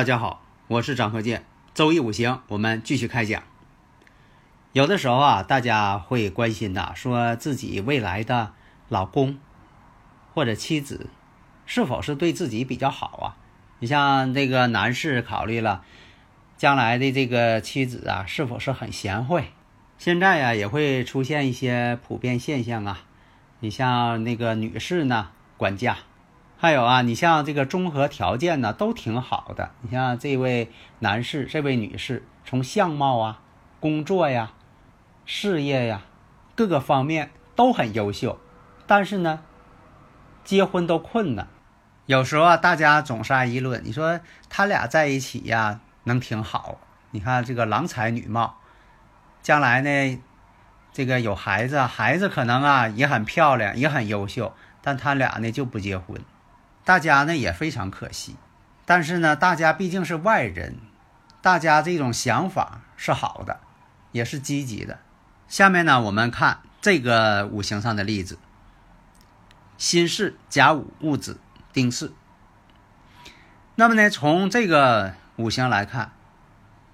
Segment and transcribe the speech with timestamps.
[0.00, 1.44] 大家好，我是张鹤剑。
[1.74, 3.42] 周易五行，我们继续开讲。
[4.72, 8.54] 有的时候啊，大家会关心呐，说自己未来的
[8.88, 9.38] 老公
[10.32, 11.10] 或者妻子
[11.66, 13.36] 是否是对自己比较好啊？
[13.80, 15.84] 你像这个男士考虑了
[16.56, 19.52] 将来的这个妻子啊，是否是很贤惠？
[19.98, 23.00] 现在呀，也会出现一些普遍现象啊。
[23.58, 25.98] 你像那个女士呢，管家。
[26.62, 29.70] 还有啊，你像这个综合条件呢，都挺好的。
[29.80, 33.40] 你像这位男士、这位女士，从相貌啊、
[33.80, 34.52] 工作呀、
[35.24, 36.02] 事业呀
[36.54, 38.38] 各个方面都很优秀，
[38.86, 39.40] 但是呢，
[40.44, 41.48] 结婚都困难。
[42.04, 46.78] 有时候啊，大家总是爱议论，你说他俩在一起呀，能挺好？
[47.12, 48.58] 你看这个郎才女貌，
[49.40, 50.22] 将来呢，
[50.92, 54.52] 这个有孩子，孩子可能啊也很漂亮，也很优秀，
[54.82, 56.20] 但他俩呢就不结婚。
[56.84, 58.36] 大家呢也非常可惜，
[58.84, 60.78] 但是呢，大家毕竟是外人，
[61.42, 63.60] 大家这种想法是好的，
[64.12, 64.98] 也是积极的。
[65.46, 68.38] 下面呢，我们看这个五行上的例子：
[69.76, 71.38] 辛巳、甲午、戊子、
[71.72, 72.12] 丁巳。
[73.76, 76.12] 那么呢，从这个五行来看，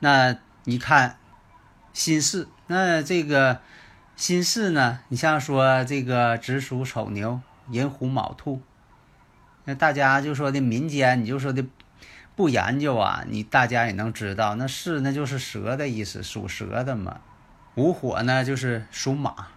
[0.00, 1.18] 那你看
[1.92, 3.60] 辛巳，那这个
[4.16, 8.62] 辛巳呢，你像说这个子鼠、丑牛、寅虎、卯兔。
[9.68, 11.64] 那大家就说的民间，你就说的
[12.36, 17.20] 不研究啊，你大家也能知道，那是那就是蛇的意思，属蛇的嘛。
[17.74, 19.48] 午火呢就是属马，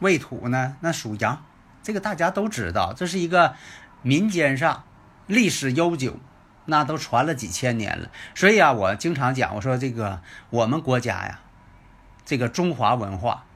[0.00, 1.42] 未土呢那属羊，
[1.82, 3.54] 这个大家都知道，这是一个
[4.02, 4.84] 民间上
[5.26, 6.18] 历史悠久，
[6.66, 8.10] 那都传了几千年了。
[8.34, 10.20] 所以啊，我经常讲，我说这个
[10.50, 11.40] 我们国家呀，
[12.26, 13.46] 这个中华文化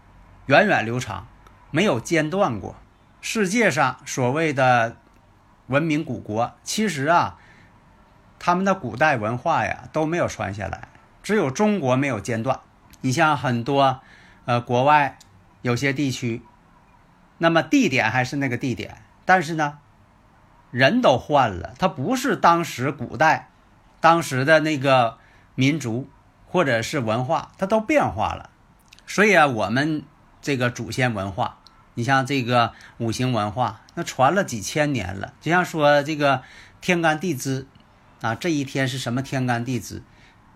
[0.47, 1.28] 源远流长，
[1.70, 2.74] 没有间断过。
[3.20, 4.97] 世界上所谓的。
[5.69, 7.38] 文明古国其实啊，
[8.38, 10.88] 他们的古代文化呀都没有传下来，
[11.22, 12.60] 只有中国没有间断。
[13.00, 14.00] 你像很多
[14.44, 15.19] 呃国外
[15.62, 16.43] 有些地区，
[17.38, 19.78] 那么地点还是那个地点，但是呢
[20.71, 23.50] 人都换了，它不是当时古代
[24.00, 25.19] 当时的那个
[25.54, 26.09] 民族
[26.47, 28.50] 或者是文化，它都变化了。
[29.06, 30.04] 所以啊，我们
[30.41, 31.59] 这个祖先文化。
[31.97, 35.33] 你像这个五行文化，那传了几千年了。
[35.41, 36.43] 就像说这个
[36.81, 37.67] 天干地支
[38.21, 40.03] 啊，这一天是什么天干地支，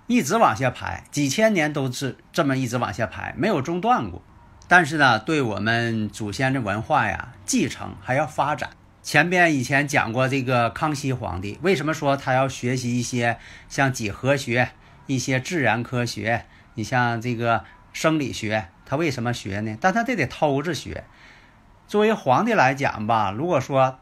[0.07, 4.23] 一直往下排，几千年都是这么一直往下排，没有中断过。
[4.69, 8.71] 但是呢，对我们祖先的文化呀，继承还要发展。
[9.03, 14.71] 前边以前讲过，这个康熙皇帝为什么说他要学习一些像几何学、
[15.07, 16.45] 一些自然科学？
[16.75, 19.79] 你像这个生理学，他为什么学呢？
[19.81, 21.05] 但他这得偷着学。
[21.87, 24.01] 作为皇帝来讲吧，如果说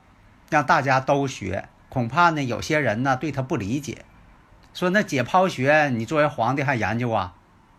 [0.48, 4.06] 让大家都学，恐怕呢有些人呢对他不理解，
[4.72, 7.34] 说那解剖学你作为皇帝还研究啊？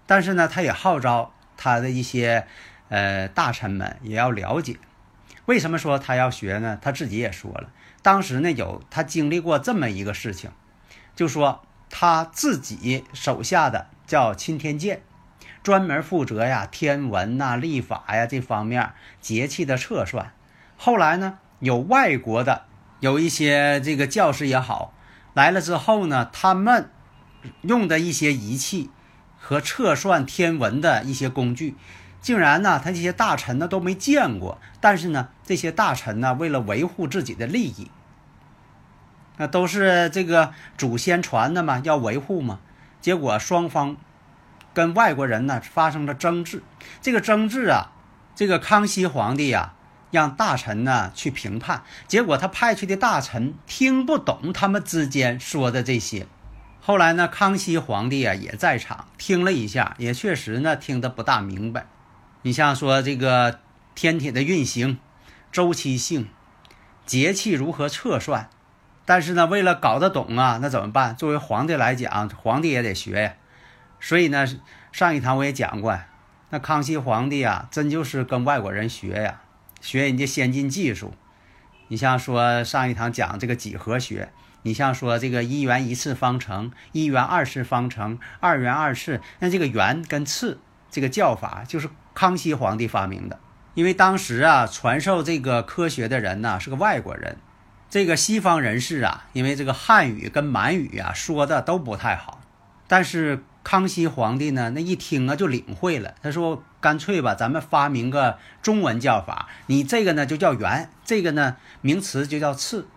[0.06, 2.46] 但是呢，他也号召他的一些
[2.90, 4.78] 呃大臣们也要了解。
[5.48, 6.78] 为什么说他要学呢？
[6.80, 7.72] 他自己也说了，
[8.04, 10.52] 当时呢有他经历过这么一个事情，
[11.16, 15.02] 就说他自己手下的叫钦天监。
[15.62, 20.32] 专门负责呀天文呐、历法呀这方面节气的测算。
[20.78, 22.64] 后来呢，有外国的
[23.02, 24.94] 有一些这个教师也好
[25.34, 26.90] 来了之后呢，他们
[27.62, 28.90] 用的一些仪器
[29.38, 31.76] 和测算天文的一些工具，
[32.22, 34.60] 竟然呢，他这些大臣呢都没见过。
[34.80, 37.92] 但是呢，这些大臣呢，为了维护自己的利益，
[39.38, 42.60] 那都是这个祖先传的嘛，要维护嘛。
[43.02, 43.98] 结果双方。
[44.74, 46.64] 跟外国人呢发生了争执，
[47.02, 47.92] 这个争执啊，
[48.36, 49.74] 这个康熙皇帝呀，
[50.12, 56.28] 让大臣呢去评判，结果他派去的大臣听不懂他们之间说的这些。
[56.82, 61.86] 后来呢，康熙皇帝啊也在场听了一下，也确实呢听得不大明白。
[62.42, 63.60] 你像说这个
[63.96, 64.98] 天体的运行、
[65.52, 66.30] 周期性、
[67.06, 68.50] 节气如何测算，
[69.06, 71.16] 但是呢，为了搞得懂啊，那怎么办？
[71.16, 73.34] 作为皇帝来讲，皇帝也得学呀。
[74.00, 74.48] 所以呢，
[74.92, 76.00] 上一堂我也讲过，
[76.52, 79.42] 那康熙皇帝啊，真就是跟外国人学呀，
[79.82, 81.14] 学人家先进技术。
[81.90, 84.32] 你像说上一堂讲这个几何学，
[84.64, 90.60] 你像说这个一元一次方程、一元二次方程、二元二次，那这个元跟次
[90.90, 93.40] 这个叫法就是康熙皇帝发明的。
[93.74, 97.38] 因为当时啊，传授这个科学的人呢是个外国人，
[97.90, 102.42] 这个西方人士啊，因为这个汉语跟满语啊说的都不太好，
[102.88, 103.44] 但是。
[103.70, 106.16] 康熙皇帝呢，那一听啊就领会了。
[106.24, 109.48] 他说：“干脆吧，咱们发明个中文叫法。
[109.68, 112.88] 你这个呢就叫元，这个呢名词就叫次，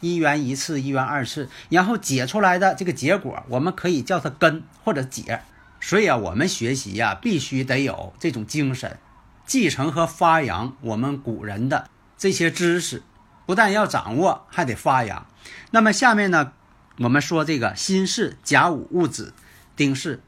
[0.00, 1.48] 一元一次，一元二次。
[1.70, 5.40] 然后解出来的这个结果，我们可以叫它根或者解。
[5.80, 8.98] 所以啊，我们学习呀，必须得有这种精神，
[9.46, 11.88] 继承和发扬我们古人的
[12.18, 13.02] 这些知识。
[13.46, 15.24] 不但要掌握，还得发扬。
[15.70, 16.52] 那么下面呢，
[16.98, 19.32] 我们说这个辛巳甲午戊子。”
[19.78, 20.20] 丁氏，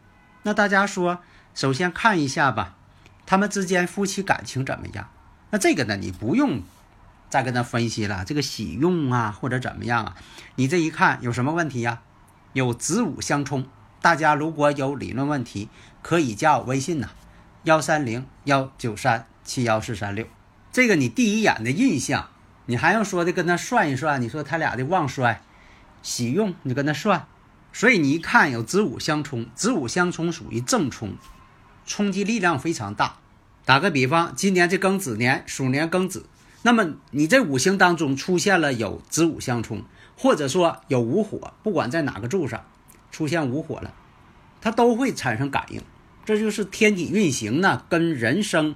[0.44, 1.18] 那大家说，
[1.56, 2.76] 首先看一下吧，
[3.26, 5.10] 他们之间夫妻感情怎么样？
[5.50, 6.62] 那这个呢，你不用
[7.28, 10.16] 再跟他分析了，这个喜用啊，或者怎么样啊？
[10.54, 12.00] 你这一看有什么问题呀？
[12.52, 13.66] 有子午相冲。
[14.00, 15.68] 大家如果有理论问题，
[16.00, 17.08] 可以加我微信呐，
[17.64, 20.28] 幺三零幺九三七幺四三六。
[20.70, 22.28] 这个你第一眼的印象，
[22.66, 24.22] 你还用说的跟他算一算？
[24.22, 25.42] 你说他俩的旺衰、
[26.02, 27.26] 喜用，你跟他算。
[27.72, 31.14] 所以你一看有子午相冲，子午相冲属于正冲，
[31.86, 33.16] 冲击力量非常大。
[33.64, 36.26] 打个比方，今年这庚子年，鼠年庚子，
[36.62, 39.84] 那么你这五行当中出现了有子午相冲，
[40.16, 42.64] 或者说有午火，不管在哪个柱上
[43.12, 43.94] 出现午火了，
[44.60, 45.80] 它都会产生感应。
[46.24, 48.74] 这就是天体运行呢，跟人生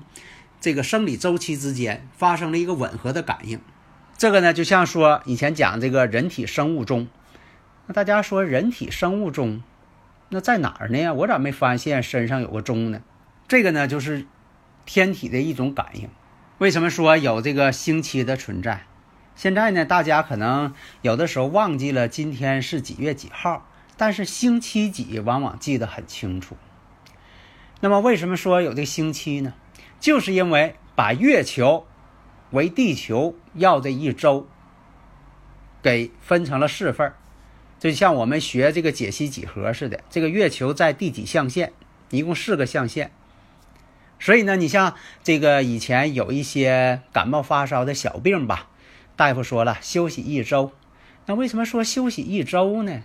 [0.61, 3.59] 这个生理周期之间发生了一个吻合的感应。
[4.17, 7.09] 这个呢，就像说以前讲这个人体生物钟。
[7.87, 9.63] 那大家说人体生物钟，
[10.31, 11.13] 那在哪儿呢？
[11.13, 13.03] 我咋没发现身上有个钟呢？
[13.47, 14.27] 这个呢，就是
[14.87, 16.09] 天体的一种感应。
[16.59, 18.87] 为什么说有这个星期的存在？
[19.37, 20.73] 现在呢，大家可能
[21.03, 23.67] 有的时候忘记了今天是几月几号，
[23.97, 26.57] 但是星期几往往记得很清楚。
[27.81, 29.53] 那么为什么说有这个星期呢？
[30.01, 31.87] 就是因为把月球
[32.53, 34.47] 为地球绕这一周
[35.83, 37.17] 给分成了四份儿。
[37.85, 41.71] 就像我们学这个解析几何似的，这个月球在第几象限？
[42.09, 43.11] 一共四个象限。
[44.19, 48.71] 所以呢，你像这个以前有一些感冒发烧的小病吧，
[49.17, 50.73] 大夫说了休息一周。
[51.27, 53.03] 那为什么说休息一周呢？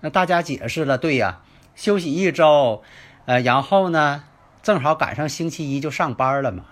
[0.00, 1.42] 那大家解释了，对呀，
[1.76, 2.82] 休息一周，
[3.26, 4.24] 呃，然后呢，
[4.64, 6.64] 正好赶上星期一就上班了嘛。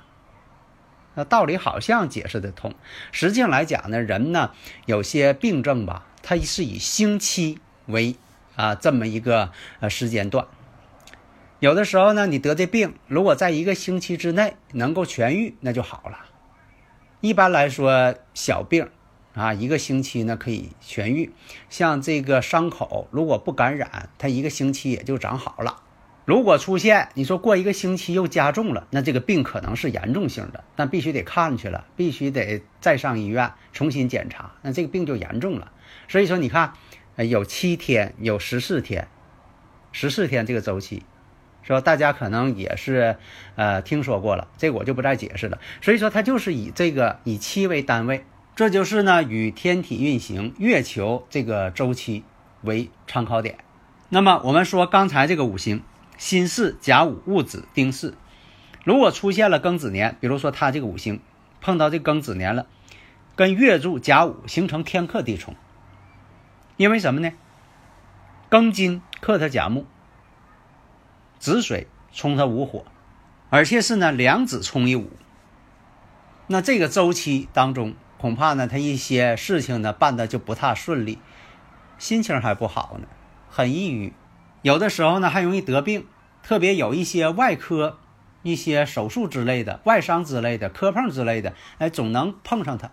[1.15, 2.75] 那道理好像解释得通。
[3.13, 4.51] 实际上来讲呢，人呢
[4.87, 6.09] 有些病症吧。
[6.23, 8.17] 它是以星期为
[8.55, 10.47] 啊这么一个呃时间段，
[11.59, 16.19] 有的时候呢，你得这病，如果在一个星期之内能够痊愈，那就好了。
[17.21, 18.89] 一般来说，小病
[19.35, 21.33] 啊，一个星期呢可以痊愈。
[21.71, 25.83] 像这个伤口，如果不感染，它一个星期也就长好了。
[26.25, 35.73] 如果出现你说过一个星期又加重了，那这个病可能是严重性的，但必须得看去了，必须得再上医院重新检查，那这个病就严重了。
[36.09, 36.73] 所以说，你看，
[37.17, 39.09] 呃有七天，有十四天，
[39.93, 41.03] 十四天这个周期，
[41.63, 43.17] 说大家可能也是
[43.57, 45.59] 呃听说过了，这我就不再解释了。
[45.81, 48.25] 所以说，它就是以这个以七为单位，
[48.57, 52.25] 这就是呢与天体运行、月球这个周期
[52.63, 53.59] 为参考点。
[54.09, 55.83] 那么我们说刚才这个五行。
[56.19, 58.15] 辛巳、甲午、戊子、丁巳，
[58.85, 61.21] 如果出现了庚子年，比如说他这个五行
[61.61, 62.67] 碰到这庚子年了，
[63.35, 65.57] 跟月柱甲午形成天克地冲，
[66.77, 67.33] 因为什么呢？
[68.51, 69.87] 庚金克他甲木，
[71.39, 72.85] 子水冲他午火，
[73.51, 75.11] 而且是呢两子冲一午，
[76.49, 81.19] 那这个周期当中，恐怕呢他一些事情呢办的就不太顺利，
[81.99, 83.07] 心情还不好呢，
[83.49, 84.13] 很抑郁。
[84.63, 86.07] 有的时候呢，还容易得病，
[86.43, 87.99] 特别有一些外科、
[88.43, 92.91] 一些手术之类的、外伤之类的、磕碰之类的，哎，总能碰上他。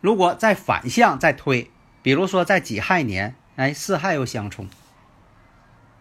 [0.00, 1.70] 如果再反向再推，
[2.06, 4.68] 比如说在己亥年，哎，巳亥又相冲，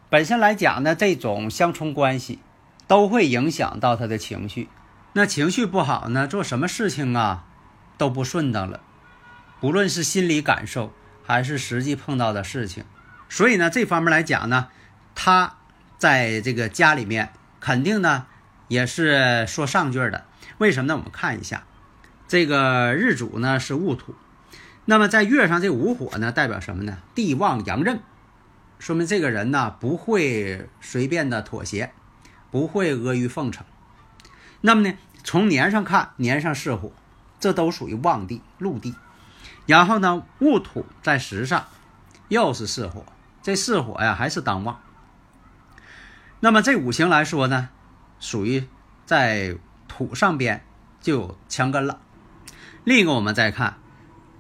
[0.08, 2.38] 本身来讲呢，这种相冲关系
[2.86, 4.70] 都会影响到他的情绪。
[5.14, 7.46] 那情绪不好呢，做什么事情啊
[7.98, 8.82] 都不顺当了，
[9.60, 10.94] 不论是心理感受
[11.26, 12.84] 还是实际碰到的事情。
[13.28, 14.68] 所以呢，这方面来讲呢。
[15.16, 15.56] 他
[15.98, 18.28] 在这个家里面肯定呢
[18.68, 20.26] 也是说上句的，
[20.60, 20.98] 为什么呢？
[20.98, 21.64] 我们看一下，
[22.28, 24.14] 这个日主呢是戊土，
[24.86, 27.00] 那么在月上这午火呢代表什么呢？
[27.16, 28.00] 地旺阳刃，
[28.78, 31.92] 说明这个人呢不会随便的妥协，
[32.52, 33.66] 不会阿谀奉承。
[34.62, 36.92] 那么呢，从年上看，年上是火，
[37.40, 38.96] 这都属于旺地、禄地。
[39.66, 41.66] 然后呢，戊土在时上
[42.28, 43.06] 又是巳火，
[43.42, 44.80] 这巳火呀还是当旺。
[46.40, 47.70] 那么这五行来说呢，
[48.20, 48.68] 属于
[49.08, 50.64] 在土上边
[51.02, 52.00] 就有强根了。
[52.84, 53.78] 另一个我们再看，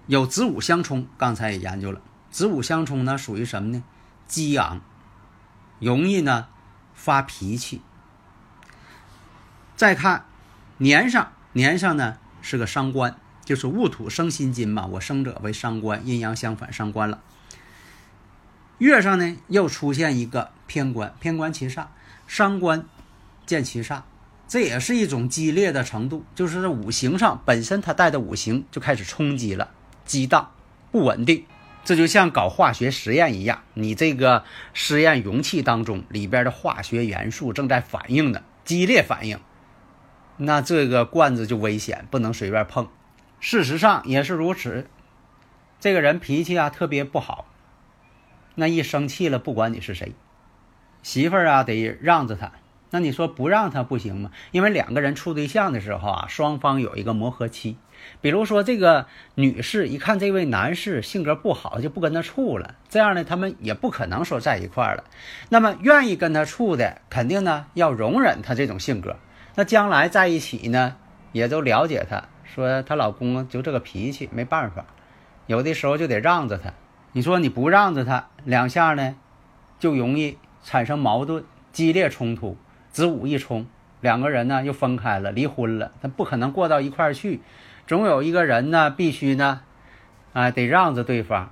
[0.08, 3.84] 有子午相冲，刚才也研究了，子午相冲呢属于什么呢？
[4.28, 4.82] 激昂，
[5.80, 6.48] 容易呢
[6.94, 7.82] 发脾气。
[9.76, 10.26] 再看
[10.78, 13.16] 年上，年上呢是个伤官。
[13.44, 17.22] 就是戊土生辛金嘛，我生者为伤官，阴阳相反，伤官了。
[18.80, 21.86] 月上呢又出现一个偏官，偏官七煞，
[22.26, 22.88] 伤官
[23.46, 24.02] 见七煞，
[24.48, 29.70] 这也是一种激烈的程度，就是五行上本身它带的五行就开始冲击了，
[30.06, 30.52] 激荡
[30.92, 31.46] 不稳定。
[31.84, 34.44] 这就像搞化学实验一样，你这个
[34.74, 39.40] 实验容器当中里边的化学元素正在反应呢激烈反应，
[40.38, 42.88] 那这个罐子就危险，不能随便碰。
[43.40, 44.88] 事实上也是如此，
[45.80, 47.46] 这个人脾气啊特别不好，
[48.56, 50.14] 那一生气了，不管你是谁，
[51.04, 52.52] 媳妇儿啊得让着他。
[52.96, 54.32] 那你说不让他不行吗？
[54.52, 57.76] 因为两个人处对象的时候啊，双方有一个磨合期。
[58.22, 65.04] 比如说这个女士一看这位男士性格不好，就不跟他处了，这样呢，他们也不可能说在一块儿了。
[65.50, 69.18] 那么愿意跟他处的，肯定呢要容忍他这种性格。
[69.56, 70.96] 那将来在一起呢，
[71.34, 72.24] 也都了解他。
[72.46, 74.86] 说她老公就这个脾气，没办法，
[75.48, 76.72] 有的时候就得让着他。
[77.12, 79.16] 你说你不让着他，两下呢，
[79.80, 82.56] 就容易产生矛盾、激烈冲突。
[82.96, 83.66] 子午一冲，
[84.00, 85.92] 两个人呢又分开了，离婚了。
[86.02, 87.42] 他不可能过到一块儿去，
[87.86, 89.60] 总有一个人呢必须呢，
[90.32, 91.52] 啊，得让着对方，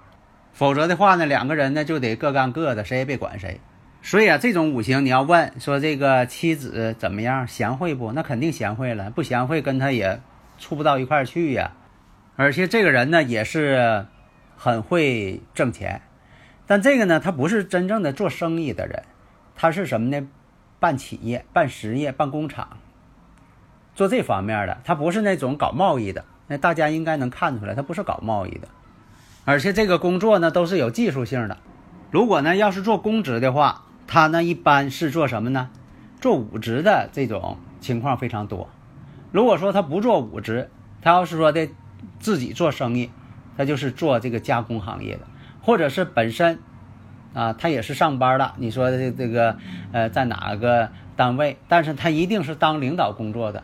[0.53, 3.59] 否则的话呢，两个人呢就得各干各的，谁也别管谁。
[4.01, 8.13] 所以啊，这种五行你要问说这个妻子怎么样，贤惠不？
[8.13, 10.21] 那肯定贤惠了，不贤惠跟他也。
[10.59, 11.73] 处不到一块儿去呀，
[12.37, 14.05] 而且这个人呢也是
[14.55, 16.01] 很会挣钱，
[16.67, 19.03] 但这个呢他不是真正的做生意的人，
[19.55, 20.25] 他是什么呢？
[20.83, 22.77] 办企业、办实业、办工厂，
[23.95, 26.25] 做这方面的，他不是那种搞贸易的。
[26.47, 28.67] 那大家应该能看出来，他不是搞贸易的，
[29.45, 31.57] 而且这个工作呢都是有技术性的。
[32.11, 35.69] 如果呢要是做公职的话，他呢一般是做什么呢？
[36.19, 38.67] 做武职的这种情况非常多。
[39.31, 40.69] 如果说他不做武职，
[41.01, 41.69] 他要是说的
[42.19, 43.09] 自己做生意，
[43.55, 45.21] 他就是做这个加工行业的，
[45.61, 46.59] 或者是本身
[47.33, 48.53] 啊，他也是上班的。
[48.57, 49.57] 你说的这个
[49.91, 51.57] 呃，在哪个单位？
[51.67, 53.63] 但是他一定是当领导工作的，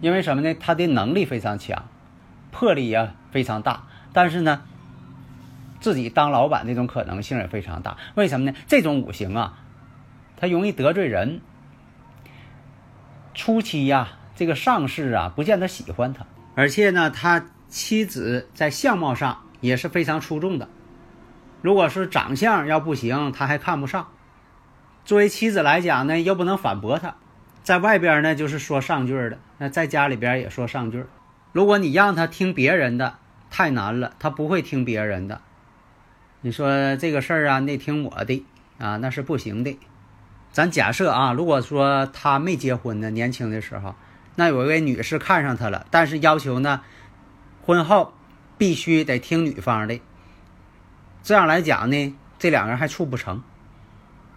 [0.00, 0.54] 因为什么呢？
[0.54, 1.84] 他的能力非常强，
[2.50, 3.84] 魄力也非常大。
[4.12, 4.62] 但是呢，
[5.80, 7.96] 自己当老板这种可能性也非常大。
[8.14, 8.56] 为什么呢？
[8.66, 9.58] 这种五行啊，
[10.36, 11.40] 他容易得罪人，
[13.34, 14.12] 初期呀。
[14.36, 20.66] 这个上士啊，不见得喜欢他，而且呢，他妻子在相貌上也是非常出众的。
[21.62, 24.08] 如果是长相要不行，他还看不上。
[25.04, 27.16] 作为妻子来讲呢，又不能反驳他，
[27.62, 31.04] 在外边呢就是说上句的，那在家里边也说上句。
[31.52, 33.14] 如果你让他听别人的，
[33.50, 35.40] 太难了，他不会听别人的。
[36.42, 38.44] 你说这个事儿啊，你得听我的
[38.78, 39.78] 啊，那是不行的。
[40.52, 43.94] 咱假设啊，如果说他没结婚呢，年轻的时候。
[44.36, 46.80] 那有一位女士看上他了，但是要求呢，
[47.62, 48.14] 婚后
[48.56, 50.00] 必须得听女方的。
[51.22, 53.42] 这样来讲呢，这两个人还处不成，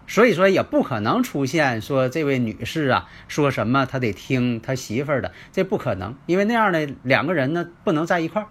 [0.06, 8.48] 所以说也不可能出现说这位女士啊说什么他得听他媳妇儿的，这不可能，因为那样的两个人呢不能在一块儿，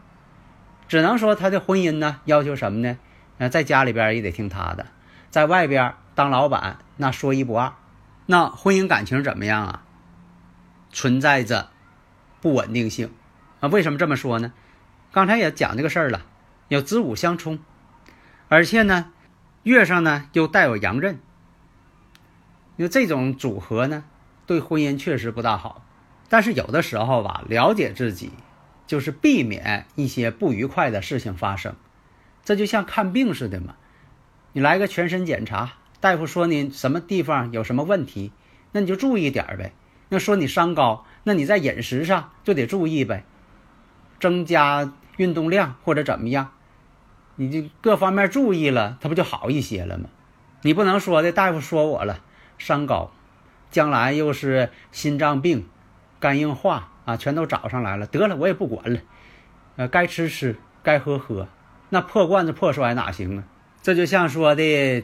[0.88, 2.98] 只能说他的婚姻呢要求什么呢？
[3.38, 4.88] 呃，在家里边也得听他的，
[5.30, 7.74] 在外边当老板那说一不二，
[8.26, 9.84] 那婚姻感情怎么样啊？
[10.92, 11.70] 存在着
[12.42, 13.12] 不稳定性
[13.60, 13.70] 啊？
[13.70, 14.54] 为什么这么说呢？
[15.12, 16.22] 刚才也讲这个事儿了，
[16.68, 17.60] 有子午相冲，
[18.54, 19.12] 而且呢，
[19.64, 21.18] 月上呢又带有阳刃，
[22.78, 24.04] 因为这种组合呢，
[24.46, 25.84] 对婚姻确实不大好。
[26.30, 28.32] 但是有的时候吧，了解自己
[28.86, 31.76] 就是避免一些不愉快的事情发生。
[32.44, 33.74] 这就像看病似的嘛，
[34.52, 38.32] 你来个全身检查，大夫说你什么地方有什么问题，
[38.72, 39.74] 那你就注意点呗。
[40.10, 43.26] 那说你伤高，那你在饮食上就得注意呗，
[44.20, 46.53] 增加运动量或者怎么样，
[47.36, 50.06] 你就各方面注意了，他不就好一些了吗？
[50.62, 52.20] 你不能说的，大夫说我了，
[52.58, 53.12] 伤高，
[53.72, 55.68] 将来又是心脏病、
[56.20, 59.00] 肝硬化啊，全都找上来了，得了，我也不管了，
[59.76, 61.48] 呃，该吃吃，该喝喝，
[61.90, 63.44] 那破罐子破摔哪行啊？
[63.82, 65.04] 这就像说的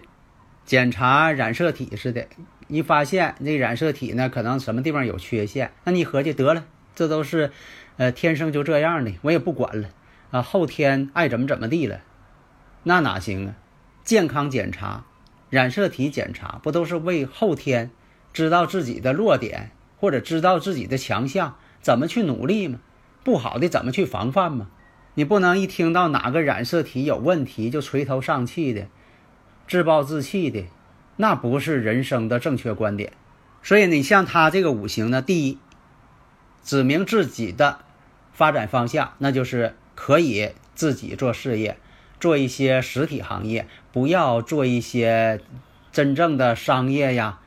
[0.63, 2.27] 检查染色体似的，
[2.67, 6.63] 一发现这染色体呢可能什么地方有缺陷，那你合计得了，
[6.95, 7.51] 这都是
[7.97, 9.89] 呃天生就这样的，我也不管了
[10.31, 11.99] 啊，后天爱怎么怎么地了，
[12.83, 13.55] 那哪行啊？
[14.03, 15.05] 健康检查、
[15.49, 17.91] 染色体检查不都是为后天
[18.33, 22.79] 知道自己的弱点或者知道自己的强项，怎么去努力吗？
[23.23, 24.67] 不好的怎么去防范吗？
[25.15, 28.87] 你不能一听到哪个染色体有问题就垂头丧气的、
[29.67, 30.63] 自暴自弃的，
[31.17, 33.11] 那不是人生的正确观点。
[33.61, 35.57] 所以你像他这个五行呢，第一，
[36.63, 37.79] 指明自己的
[38.31, 41.77] 发展方向，那就是可以自己做事业，
[42.19, 45.39] 做一些实体行业，不要做一些
[45.91, 47.39] 真正的商业呀、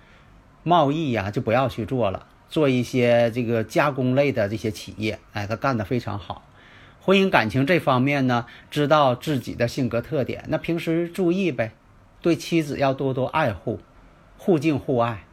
[0.63, 2.27] 贸易呀，就不要去做了。
[2.49, 6.47] 做一些这个加工类的这些企业，哎，他干得非常好。
[7.01, 11.73] 婚姻感情这方面呢，知道自己的性格特点，那平时注意呗，
[12.21, 13.81] 对妻子要多多爱护，
[14.37, 15.25] 互敬互爱，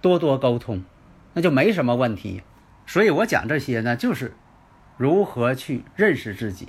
[0.00, 0.84] 多多沟通，
[1.32, 2.42] 那就没什么问题。
[2.86, 4.36] 所以我讲这些呢，就是
[4.96, 6.68] 如何去认识自己，